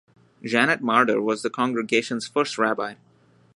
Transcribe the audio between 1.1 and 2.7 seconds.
was the congregation's first